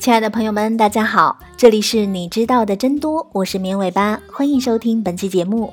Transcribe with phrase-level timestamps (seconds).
[0.00, 5.72] 亲爱的朋友们，大家好，这里是你知道的真多，我是绵尾巴，欢迎收听本期节目。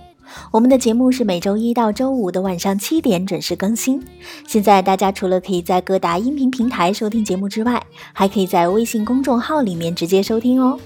[0.51, 4.03] 我们的节目是每周一到周五的晚上七点准时更新。
[4.47, 7.83] 现在大家除了可以在各大音频平台收听节目之外，
[8.13, 10.79] 还可以在微信公众号里面直接收听哦。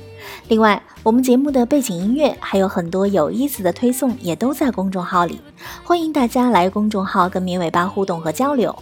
[0.47, 5.39] 另外，我们节目的背景音乐还有很多有意思的推送，也都在公众号里，
[5.83, 8.75] 欢迎大家来公众号跟绵尾巴互动和交流。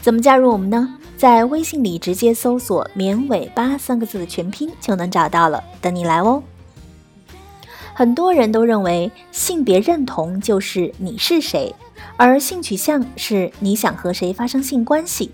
[0.00, 0.94] 怎么加入我们呢？
[1.16, 6.42] 在微信里直接搜索“绵尾巴”三个字的全拼就能找到了，等你来哦。
[7.98, 11.74] 很多人都认为性别认同就是你是谁，
[12.16, 15.32] 而性取向是你想和谁发生性关系。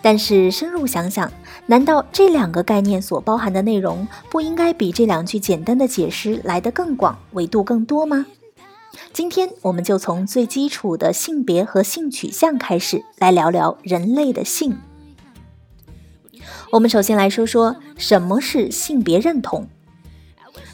[0.00, 1.30] 但是深入想想，
[1.66, 8.24] 难道这两个概念所包含的内容不应该比这两句简单的解释来得更广、维度更多吗？
[9.12, 14.78] 今天我们就从最基础的性别和性取向开始，来聊聊人类的性。
[16.70, 19.68] 我们首先来说说什么是性别认同。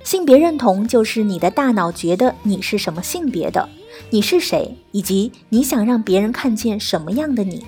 [0.03, 3.69] 性别认同就是你的大脑觉得你是什么性别的，
[4.11, 7.65] 你是谁，以及你想让别人看见什么样的你。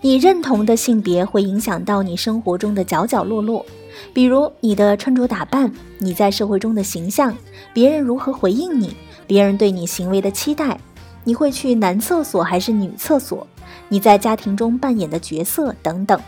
[0.00, 3.64] 你认同的性别会影响到你生活中的角角落落，
[4.12, 7.36] 比如你的穿着打扮，你在社会中的形象，
[7.72, 8.94] 别人如何回应你，
[9.26, 10.78] 别人对你行为的期待，
[11.24, 13.46] 你会去男厕所还是女厕所，
[13.88, 16.20] 你在家庭中扮演的角色等等。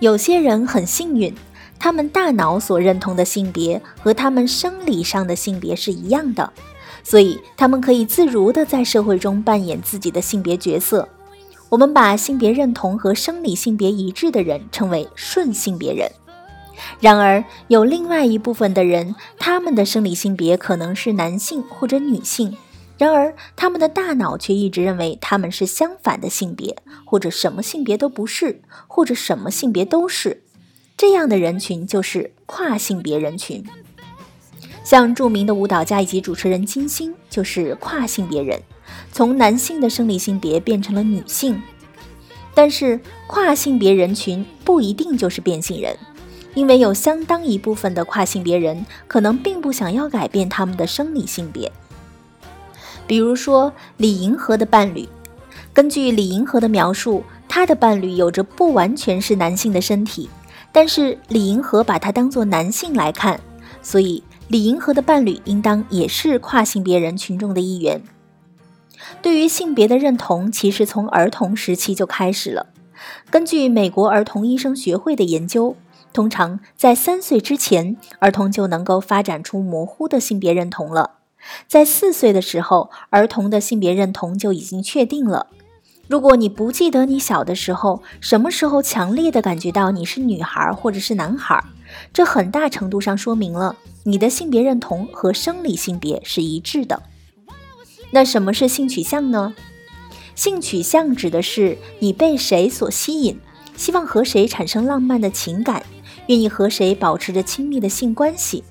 [0.00, 1.34] 有些人很幸运，
[1.84, 6.50] 他们大脑所认同的性别和他们生理上的性别是一样的，
[7.02, 11.06] 所以他们可以自如地在社会中扮演自己的性别角色。
[11.68, 16.10] 我们把性别认同和生理性别一致的人称为顺性别人。
[17.00, 22.56] 然而，有另外一部分的人，他们的生理性别可能是男性或者女性。
[22.96, 30.43] 然而，他们的大脑却一直认为他们是相反的性别，或者什么性别都不是，或者什么性别都是。
[30.96, 33.64] 这样的人群就是跨性别人群。
[34.84, 38.60] 像著名的舞蹈家以及主持人金星就是跨性别人，
[39.10, 41.60] 从男性的生理性别变成了女性。
[42.54, 45.96] 但是，跨性别人群不一定就是变性人，
[46.54, 51.72] 因为有相当一部分的跨性别人可能并不想要改变他们的生理性别。
[53.06, 55.08] 比如说李银河的伴侣，
[55.72, 60.28] 根据李银河的描述，他的伴侣有着不完全是男性的身体，
[60.74, 63.38] 但是李银河把他当作男性来看，
[63.80, 68.02] 所以李银河的伴侣应当也是跨性别人群中的一员。
[69.22, 72.66] 对于性别的认同，其实从儿童时期就开始了。
[73.30, 75.76] 根据美国儿童医生学会的研究，
[76.12, 81.18] 通常在三岁之前，儿童就能够发展出模糊的性别认同了。
[81.68, 85.46] 在四岁的时候，儿童的性别认同就已经确定了。
[86.06, 91.62] 如果你不记得你小的时候什么时候强烈的感觉到你是女孩或者是男孩，
[92.12, 97.02] 这很大程度上说明了你的性别认同和生理性别是一致的。
[98.10, 99.54] 那什么是性取向呢？
[100.34, 103.40] 性取向指的是你被谁所吸引，
[103.76, 105.82] 希望和谁产生浪漫的情感，
[106.26, 108.64] 愿意和谁保持着亲密的性关系。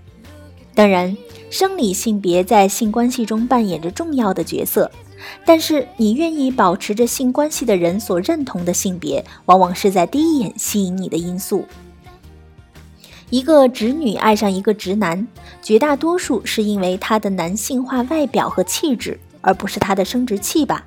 [0.76, 1.16] 当然。
[1.50, 4.90] 生理性别在性关系中扮演着重要的角色，
[5.46, 11.66] 但是你愿意保持着性关系的人所认同的性别，往往是在第一眼吸引你的因素。
[13.30, 15.28] 一个直女爱上一个直男，
[15.62, 20.86] 绝大多数是因为他的男性化外表和气质，而不是他的生殖器吧。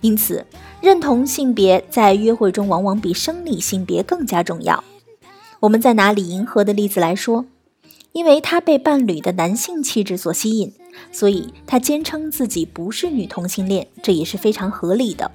[0.00, 0.46] 因此，
[0.80, 4.84] 认同性别在约会中往往比生理性别更加重要。
[5.60, 7.46] 我们再拿李银河的例子来说。
[8.12, 10.72] 因为他被伴侣的男性气质所吸引，
[11.12, 15.30] 所以他坚称自己不是女同性恋，这也是非常合理的。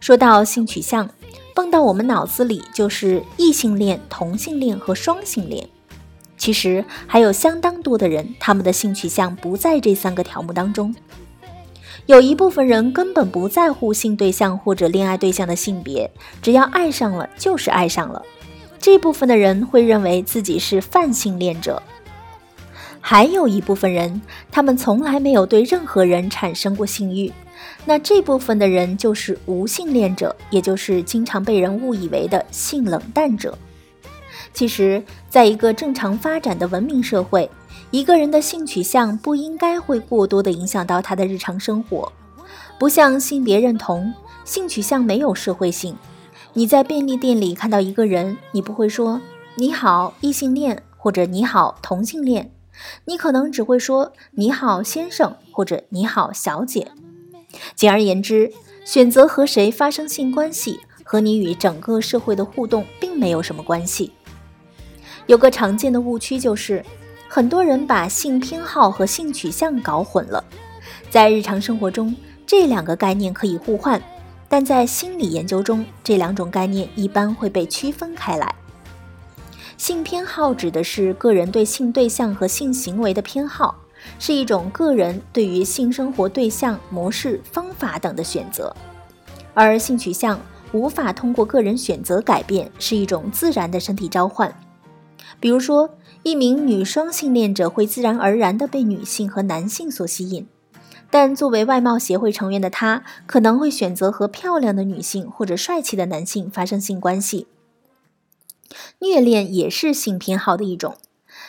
[0.00, 1.10] 说到性取向，
[1.54, 5.68] 蹦到我们脑子里就是异性恋、同性恋和双性恋。
[6.36, 10.92] 其实还有相当多的人，他们的性取向不在这三个条目当中。
[12.06, 16.10] 有一部分人根本不在乎性对象或者恋爱对象的性别，
[16.42, 18.20] 只要爱上了就是爱上了。
[18.80, 21.80] 这部分的人会认为自己是泛性恋者，
[23.04, 27.30] 还有一部分人，他们从来没有对任何人产生过性欲，
[27.84, 33.58] 那这部分的人就是无性恋者，也就是经常被人误以为的性冷淡者。
[34.54, 37.50] 其实，在一个正常发展的文明社会，
[37.90, 42.10] 一个人的性取向不应该会过多的影响到他的日常生活，
[42.78, 44.14] 不像性别认同，
[44.44, 45.96] 性取向没有社会性。
[46.52, 49.20] 你在便利店里看到一个人，你不会说
[49.56, 52.50] “你好，异性恋”或者“你好，同性恋”，
[53.04, 56.90] 你可能只会说“你好，先生”或者“你好，小姐”。
[57.76, 58.52] 简而言之，
[58.84, 64.12] 选择和谁发生性关系和你与整个社会的互动并没有什么关系。
[65.26, 66.84] 有个常见的误区就是，
[67.28, 70.42] 很多人把性偏好和性取向搞混了。
[71.10, 72.14] 在日常生活中，
[72.46, 74.02] 这两个概念可以互换，
[74.48, 78.54] 但在心理研究中，这两种概念一般会被区分开来。
[79.82, 83.76] 性偏好指的是个人对性对象和性行为的偏好，
[84.20, 88.72] 是一种个人对于性生活对象、模式、方法等的选择；
[89.54, 90.38] 而性取向
[90.70, 94.54] 无法通过个人选择改变，是一种自然的身体召唤。
[95.40, 95.90] 比如说，
[96.22, 100.46] 一名女双性恋者会自然而然地被女性和男性所吸引，
[101.10, 107.48] 但作为外貌协会成员的她，可能会选择和漂亮的女性或者帅气的男性发生性关系。
[109.00, 110.96] 虐恋也是性偏好的一种。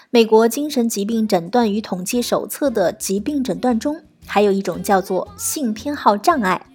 [0.10, 6.68] 美国精神疾病诊断与统计手册的疾病诊断中，还有一种叫做性偏好障碍，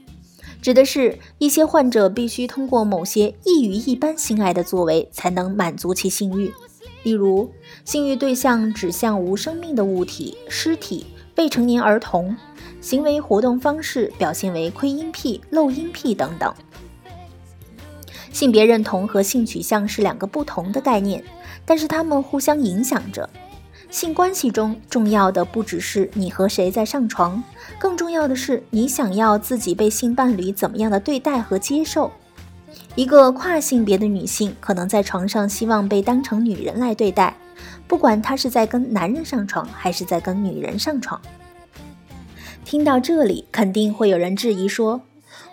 [0.61, 6.53] 指的是一些患者必须通过某些异于一般性爱的作为，才能满足其性欲。
[7.05, 7.51] 例如，
[7.85, 11.07] 性欲对象指向无生命的物体、尸体、
[11.37, 12.37] 未成年儿童，
[12.81, 16.53] 行为活动方式表现为窥阴癖、露阴癖等等。
[18.39, 21.25] 性别认同和性取向是两个不同的概念，
[21.65, 23.29] 但是它们互相影响着。
[23.91, 27.43] 性关系中重要的不只是你和谁在上床，
[27.81, 32.13] 更重要的是你想要自己被性伴侣怎么样的对待和接受。
[32.95, 37.37] 一个跨性别的女性可能在床上希望被当成女人来对待，
[37.89, 41.21] 不管她是在跟男人上床还是在跟女人上床。
[42.65, 45.01] 听到这里，肯定会有人质疑说：“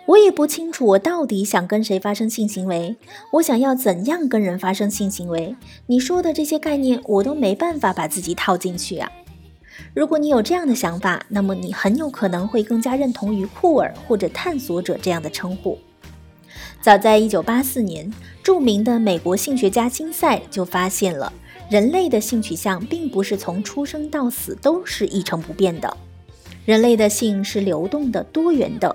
[0.06, 2.96] 我也不清楚我到底想跟谁发生性行为，
[3.32, 5.56] 我想要怎样跟人发生性行为？
[5.86, 9.10] 你说的这些概念，我都没办法把自己套进去啊！”
[9.92, 15.76] 如果你有这样的想法，那么你很有可能会更加认同于酷儿或者探索者这样的称呼。
[16.80, 18.12] 早在1984年，
[18.44, 21.32] 著名的美国性学家金赛就发现了，
[21.68, 25.96] 人类的性取向并不是从出生到死都是一成不变的，
[26.64, 28.94] 人类的性是流动的、多元的，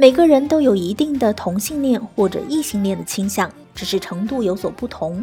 [0.00, 5.22] 每个人都有一定的同性恋或者异性恋的倾向，只是程度有所不同。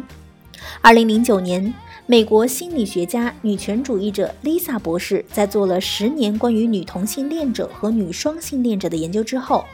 [0.82, 1.74] 2009年。
[2.08, 9.64] 美国心理学家、女权主义者 Lisa 博士在做了十年关于女同性恋者和女双性恋者的研究之后，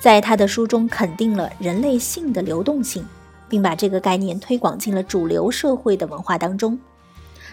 [0.00, 3.04] 在他的书中肯定了人类性的流动性，
[3.46, 6.78] 并把这个概念推广进了主流社会的文化当中。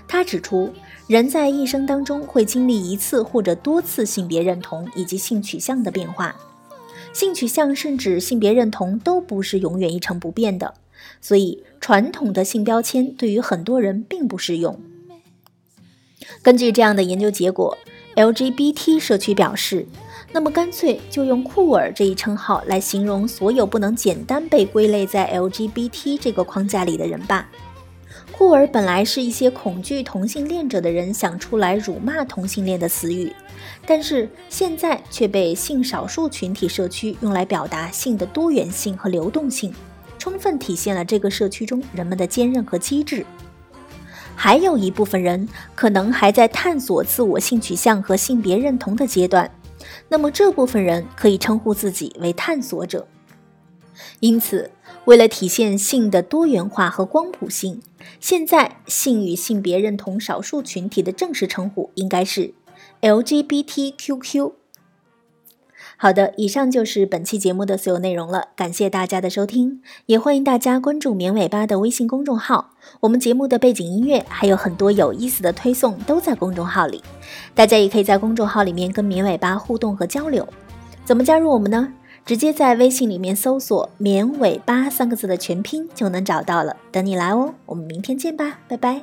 [0.08, 0.72] 他指出，
[1.08, 6.34] 人在一生当中会经历一次或者多次性别认同以及性取向的变化，
[7.14, 10.76] 性取向甚至性别认同都不是永远一成不变的。
[11.22, 14.80] 所以，传统的性标签对于很多人并不适用。
[16.42, 17.78] 根据这样的研究结果
[18.16, 19.86] ，LGBT 社区表示，
[20.32, 27.50] 那么干脆就用“酷儿”这一称号来形容所有不能简单被归类在 LGBT 这个框架里的人吧。
[28.40, 33.36] 酷儿本来是一些恐惧同性恋者的人想出来辱骂同性恋的词语，
[33.86, 39.74] 但是现在却被性少数群体社区用来表达性的多元性和流动性。
[40.18, 43.26] 充分体现了这个社区中人们的坚韧和机智。
[44.38, 49.52] 还有一部分人可能还在探索自我性取向和性别认同的阶段，
[50.08, 53.06] 那么这部分人可以称呼自己为探索者。
[54.20, 54.72] 因此，
[55.06, 57.82] 为了体现性的多元化和光谱性，
[58.20, 62.54] 现在性与性别认同少数群体的正式称呼应该是
[63.02, 64.54] LGBTQQ。
[66.02, 77.04] 好的，以上就是本期节目的所有内容了，感谢大家的收听，也欢迎大家关注绵尾巴的微信公众号，我们节目的背景音乐还有很多有意思的推送都在公众号里，
[77.54, 80.48] 大家也可以在公众号里面跟绵尾巴互动和交流。
[81.04, 81.92] 怎么加入我们呢？
[82.30, 87.56] 直接在微信里面搜索“绵尾巴”三个字的全拼就能找到了，等你来哦。
[87.66, 89.02] 我们明天见吧，拜拜。